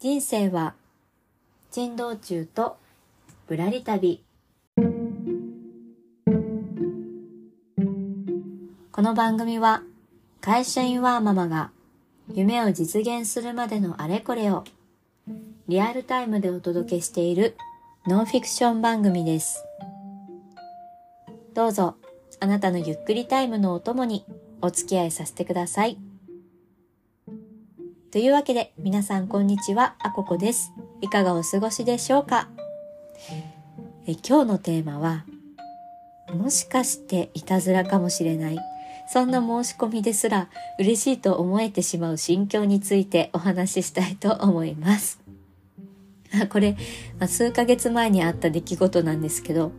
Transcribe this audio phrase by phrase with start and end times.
[0.00, 0.76] 人生は
[1.72, 2.76] 珍道中と
[3.48, 4.22] ぶらり旅
[8.92, 9.82] この番組は
[10.40, 11.72] 会社員ワーママが
[12.32, 14.62] 夢を実現するまでのあれこれを
[15.66, 17.56] リアルタイムでお届けしている
[18.06, 19.64] ノンフィクション番組です。
[21.54, 21.96] どうぞ
[22.38, 24.24] あなたのゆっくりタイムのお供に
[24.62, 25.98] お付き合いさせてください。
[28.10, 30.72] というわけで皆さんこんにちは、あここです。
[31.02, 32.48] いかがお過ごしでしょうか？
[34.06, 35.26] え今日のテーマは
[36.32, 38.58] もしかしていたずらかもしれない
[39.12, 40.48] そんな申し込みですら
[40.78, 45.20] 嬉しいと思えてしまう心境についてお話ししたいと思います。
[46.48, 46.78] これ、
[47.18, 49.72] ま数ヶ月前にあった出来事なんですけど、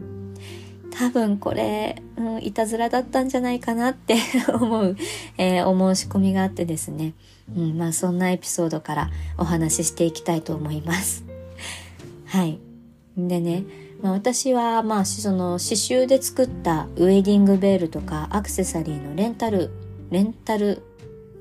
[0.92, 4.16] 多分これ、うん、いたずらだったんじゃないかなって
[4.54, 4.98] 思う、
[5.38, 7.14] えーお申し込みがあってですね。
[7.56, 11.24] うん、まあそんなエピソードからお話ししていきたいと思います。
[12.26, 12.60] はい。
[13.18, 13.64] でね、
[14.02, 19.72] まあ、私はまあその刺繍で作ったウェディングベールとかアクセサリーのレンタル、
[20.10, 20.84] レンタル、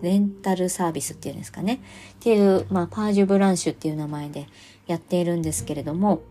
[0.03, 1.75] レンタルサービスっていうんですかね。
[1.75, 1.78] っ
[2.20, 4.47] ていう、まあパージュブランシュっていう名前で
[4.87, 6.22] やっているんですけれども、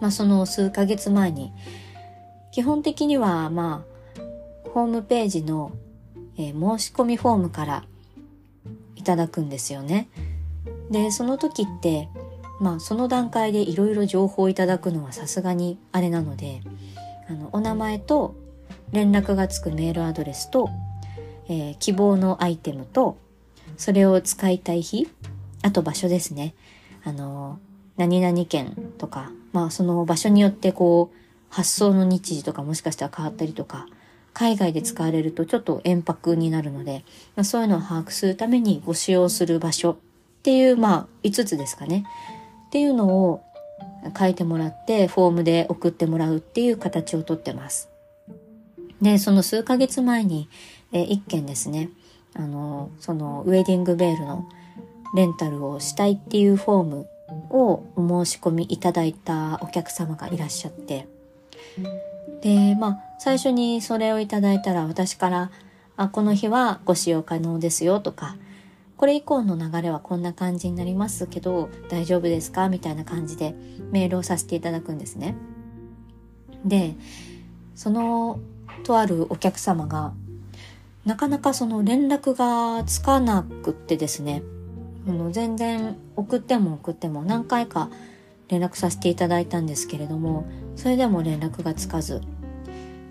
[0.00, 1.52] まあその数ヶ月前に、
[2.56, 3.84] 基本的にはま
[4.16, 5.72] あ、ホームページの、
[6.38, 7.84] えー申し込みフォームから
[8.94, 10.08] いただくんですよね。
[10.90, 12.08] で、その時って、
[12.58, 16.62] まあその段階でいろいろ情報をいただくのはさすがにあれなので、
[17.28, 18.34] あの、お名前と
[18.90, 20.70] 連絡がつくメールアドレスと、
[21.50, 23.18] えー希望のアイテムと、
[23.76, 25.06] それを使いたい日、
[25.60, 26.54] あと場所ですね。
[27.04, 27.58] あの、
[27.98, 31.25] 何々県とか、まあその場所によってこう、
[31.56, 33.86] 発送の日時とかもしかしたら変わったりとか、
[34.34, 37.02] 海外で使われるとちょっと遠泊になるので、
[37.34, 39.96] まあ、そういうのを把握するためにご使用する場所っ
[40.42, 42.04] ていう、まあ5つですかね。
[42.66, 43.42] っていうのを
[44.18, 47.88] 書いてもらって、フォームで送ってもらうっていう形をとってます。
[49.00, 50.50] で、その数ヶ月前に、
[50.92, 51.88] えー一件ですね、
[52.34, 54.46] あの、そのウェディングベールの
[55.14, 57.08] レンタルをしたいっていうフォーム
[57.48, 61.08] をお申し込みいただいたお客様がいらっしゃって、
[62.42, 65.50] で、まあ、最初にそれをいただいたら私から、
[65.96, 68.36] あ、この日はご使用可能ですよとか、
[68.96, 72.68] これ以降の流れはこんな感じになりますけど、大丈夫ですか？
[72.68, 73.54] みたいな感じで
[73.90, 75.34] メールをさせていただくんですね。
[76.64, 76.94] で、
[77.74, 78.40] その、
[78.84, 80.14] とあるお客様が、
[81.04, 84.42] なかなかその連絡がつかなくってですね、
[85.06, 87.90] あの全然送っても送っても何回か
[88.48, 90.46] 連絡させていただいたんですけれども、
[90.76, 92.20] それでも連絡がつかず、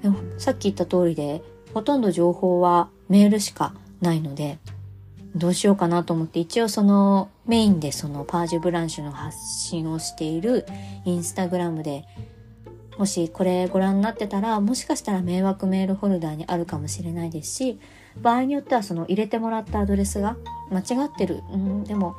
[0.02, 1.42] でもさっき言った通りで、
[1.74, 4.60] ほとんど情報はメールしかないので、
[5.36, 9.38] どうしようかなと思って、一応そのメインでそのパージュブランシュの発
[9.68, 10.66] 信をしている
[11.04, 12.06] インスタグラムで、
[12.98, 17.80] もしこれご覧になってたら、もしかしたら迷惑メールホルダーにあるかもしれないですし、
[18.22, 20.38] 場合によってはその入れてもらったアドレスが
[20.72, 21.44] 間違ってる。
[21.52, 22.16] うん、でも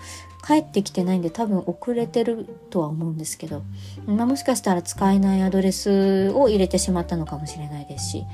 [0.47, 3.63] 帰ってきてないんで多分遅れてるとは思うんですけど、
[4.07, 8.25] まあ、もしかしたら使えないアドレスを入れてしまったのかもしれないですし、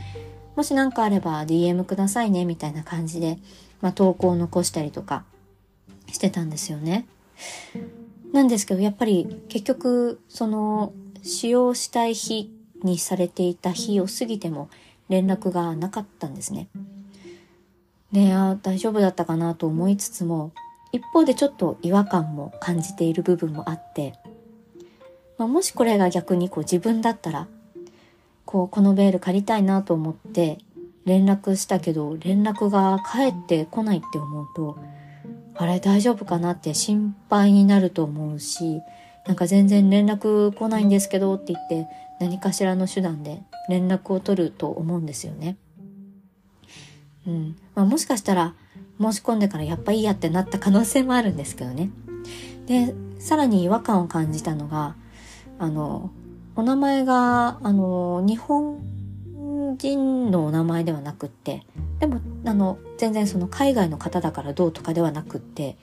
[0.55, 3.39] もし何かあれば DM くださいねみたいな感じで、
[3.81, 5.25] まあ、投稿を残したりとか
[6.09, 7.07] してたんですよね。
[8.33, 10.93] なんですけど、やっぱり結局、その
[11.23, 12.51] 使用したい日
[12.83, 14.69] にされていた日を過ぎても
[15.09, 16.69] 連絡がなかったんですね。
[18.13, 20.53] で、あ大丈夫だったかなと思いつつも、
[20.93, 24.15] 一方でちょっと違和感も感じている部分もあって、
[25.39, 27.49] まあ、もしこれが逆にこう自分だったら、
[28.45, 30.59] こう、このベール借りたいなと思って
[31.07, 34.79] 連絡したけど、連絡が返ってこないって思うと、
[35.55, 38.83] あれ大丈夫かなって心配になると思うし、
[39.27, 41.87] なんか全然連絡来ないんですけどって言って
[42.21, 45.57] 何かしらの手段で連絡を取ると思うんですよね。
[47.27, 47.57] うん。
[47.75, 48.55] まあもしかしたら
[49.01, 51.91] 申し込んでからやっぱいいやってなった可能性もあるんですけどね。
[52.67, 54.97] で、さらに違和感を感じたのが、
[55.59, 56.11] あの、
[56.57, 58.79] お名前が、あの、日本
[59.79, 61.65] 人のお名前ではなくって、
[61.99, 65.77] でも、あの、全然その海外の方だからどうとかではなくって、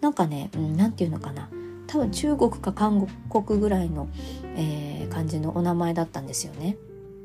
[0.00, 1.48] なんかね、うん、なんていうのかな。
[1.86, 4.08] 多分中国か韓国ぐらいの、
[4.56, 6.78] えー感じのお名前だったんですよね。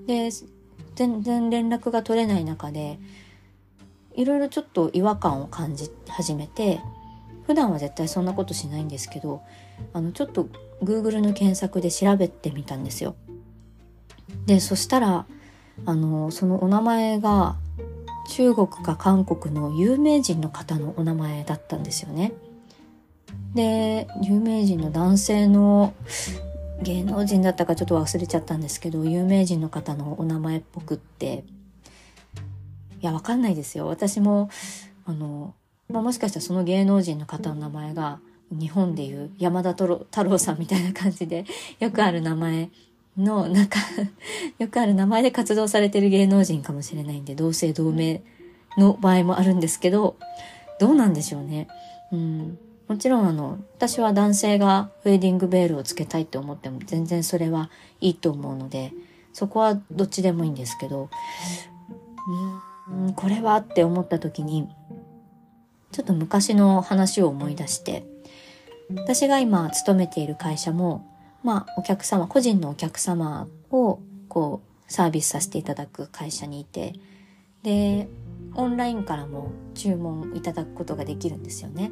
[0.08, 0.30] で、
[0.96, 3.00] 全然連絡が取れない中で、
[4.16, 6.80] いろいろちょっと違和感を感じ始めて、
[7.46, 9.42] 普段は絶対そんなことしないんですけど、
[9.94, 10.48] あの、ちょっと
[10.82, 13.16] Google の検索で調べてみたんですよ。
[14.46, 15.26] で、そしたら、
[15.86, 17.58] あの、そのお名前が
[18.30, 22.34] 中国か韓国の有名人の方のお名前だったんですよね。
[23.54, 25.94] で、有名人の男性の
[26.82, 31.44] 芸能人だったかちょっと忘れちゃったんですけど、有名人の方のお名前っぽくって、
[33.02, 33.88] いや、わかんないですよ。
[33.88, 34.50] 私も、
[35.06, 35.54] あの、
[35.90, 38.20] まあ、もしかしたらその芸能人の方の名前が、
[38.52, 41.46] 日本でいう山田太郎さんみたいな感じで、
[41.80, 42.70] よくある名前
[43.18, 43.80] の、なんか
[44.60, 48.24] よくある名前で活動されてる芸能人かもしれないんで、同姓同名
[48.78, 50.18] の場合もあるんですけど、
[50.80, 51.68] どうなんでしょうね。
[52.12, 52.60] うん。
[52.88, 58.94] もちろんあの、私は男性がウェディングベールをつけたいって思っても全然それはいいと思うので、
[59.34, 61.10] そこはどっちでもいいんですけど、
[62.90, 64.70] うん、これはって思った時に、
[65.92, 68.06] ちょっと昔の話を思い出して、
[68.96, 71.06] 私が今勤めている会社も、
[71.44, 74.00] まあお客様、個人のお客様を
[74.30, 76.94] こうサービスさせていただく会社にいて、
[77.64, 78.08] で、
[78.54, 81.92] オンラインからも注文いただくことができるんですよね。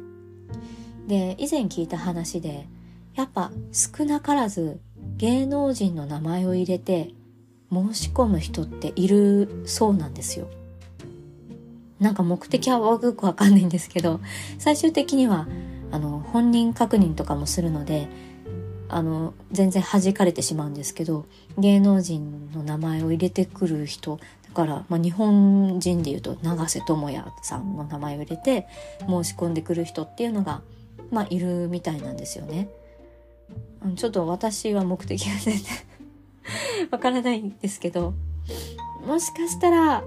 [1.06, 2.66] で以前聞いた話で
[3.14, 4.80] やっぱ少なからず
[5.16, 7.10] 芸能人の名前を入れて
[7.70, 10.48] 申し込む人っているそうなんですよ。
[12.00, 14.20] なんか目的はよくわかんないんですけど
[14.58, 15.46] 最終的には
[15.90, 18.08] あの本人確認とかもするので
[18.88, 21.24] あの全然弾かれてしまうんですけど
[21.56, 24.18] 芸能人の名前を入れてくる人
[24.48, 28.66] だから、まあ、日本人でいうと永瀬智也さんの名前を入れて
[29.00, 30.62] 申し込んでくる人っていうのが
[31.10, 32.68] まあ、いるみたいなんですよね。
[33.96, 35.64] ちょっと私は目的が全然
[36.90, 38.14] わからないんですけど、
[39.06, 40.02] もしかしたら、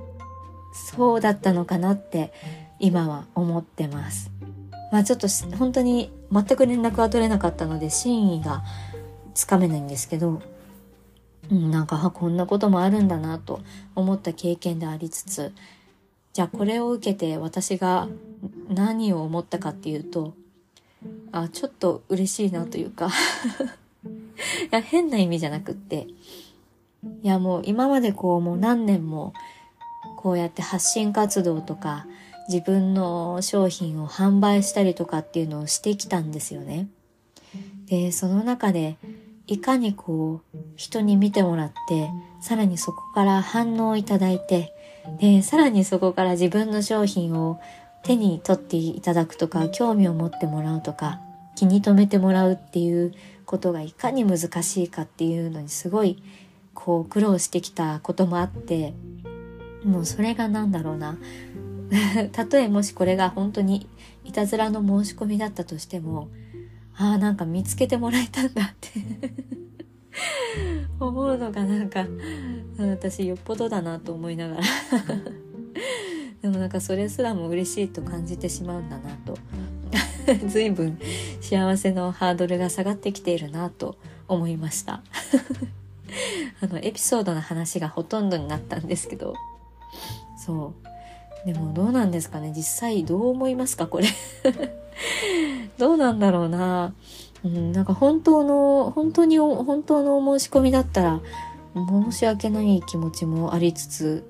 [0.74, 2.32] そうだったのかなって
[2.80, 4.32] 今は思ってます。
[4.92, 5.28] まあちょっと
[5.58, 8.64] 本当に全く連絡は取れなかったので真意が
[9.34, 10.42] つかめないんですけど、
[11.52, 13.62] うん、なんかこんなこともあるんだなと
[13.96, 15.54] 思った経験でありつつ、
[16.34, 18.08] じゃあこれを受けて私が
[18.70, 20.34] 何を思ったかっていうと、
[21.32, 23.12] あちょっと嬉しいなというか い
[24.72, 26.08] や変な意味じゃなくって
[27.24, 29.34] いやもう今までこうもう何年も
[30.18, 32.08] こうやって発信活動とか
[32.48, 36.88] 自分の商品を販売したりとかっていうのをしてきたんですよね。
[37.88, 38.98] で、その中で
[39.48, 42.10] いかにこう人に見てもらって
[42.42, 44.74] さらにそこから反応をいただいて
[45.20, 47.60] でさらにそこから自分の商品を
[48.08, 51.20] 手に取っていただくとか興味を持ってもらうとか
[51.58, 53.14] 気に留めてもらうっていう
[53.46, 56.24] ことがいかに難しいかっていうのにすごい
[56.74, 58.94] こう苦労してきたこともあって
[59.84, 61.18] もうそれが何だろうな。
[62.32, 63.90] たとえもしこれが本当に
[64.24, 66.28] いたずらの申し込みだったとしても
[66.98, 68.92] ああなんか見つけてもらえたんだって。
[71.00, 72.08] 思うのがなんか
[72.80, 74.62] 私よっぽどだなと思いながら。
[76.42, 79.38] でもなんかそれすらも嬉しいと感じてしまうんだなと。
[80.48, 81.00] 随分
[81.40, 83.96] 幸せのハードルが下がってきているなと
[84.28, 85.02] 思いました。
[86.62, 89.36] あのエピソードの話がほとんどになったんですけど。
[90.38, 90.74] そ
[91.46, 91.48] う。
[91.48, 92.52] でもどうなんですかね。
[92.56, 94.08] 実際どう思いますかこれ。
[95.78, 96.94] どうなんだろうな。
[97.44, 101.22] うん、なんか本当の本当に本当のお申し込みだったら
[101.76, 104.24] 申し訳ない気持ちもありつつ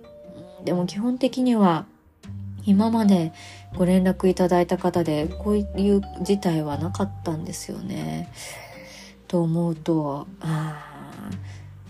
[0.66, 1.86] でも基本的には
[2.68, 3.32] 今まで
[3.78, 8.30] ご連絡いただいた方でこういう事態はなかったんですよね。
[9.30, 11.14] と思うとあ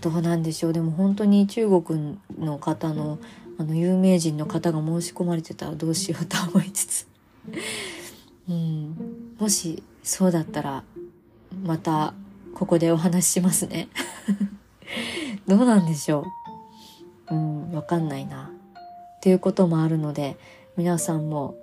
[0.00, 3.18] どうなんでしょうでも本当に中国の方の
[3.58, 7.08] あの有名人の方が申し込まれてたらどうしようと思いつつ、
[8.48, 10.84] うん、もしそうだったら
[11.64, 12.14] また
[12.54, 13.88] ここでお話ししますね。
[15.48, 16.24] どうなんでしょ
[17.30, 18.52] ううん、わかんないな。
[19.18, 20.36] っていうこともあるので、
[20.78, 21.56] 皆さんも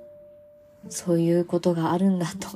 [0.89, 2.49] そういうことがあるんだと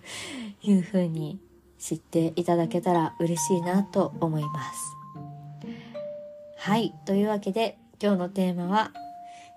[0.62, 1.40] いうふうに
[1.78, 4.78] 知っていただけたら嬉しいなと思います。
[6.58, 6.94] はい。
[7.06, 8.92] というわけで今日のテーマは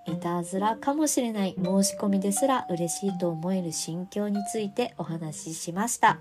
[0.05, 6.19] いたずらかもしれない申し込みですら嬉しいと思える心境についてお話ししました。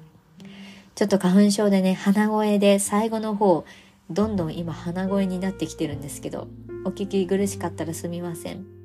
[0.96, 3.64] ちょっと花粉症でね、鼻声で最後の方、
[4.10, 6.48] どんどん今鼻声になってきてるんですけど、
[6.84, 8.77] お聞き苦しかったらすみません。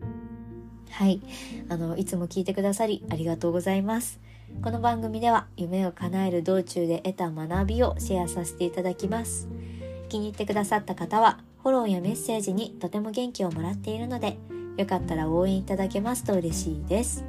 [0.94, 1.22] はい。
[1.70, 4.20] あの、いつも聞いてくださりありがとうございます。
[4.62, 9.48] この番組では夢を叶える道中で得た学びをシェアさせていただきます。
[10.10, 14.38] 気に入ってくださった方は、フォローやメッセージにとても元気をもらっているので、
[14.78, 17.26] よかったら応援いただけますと嬉しいです。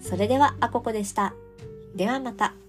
[0.00, 1.32] それでは、あここでした。
[1.94, 2.59] ではまた。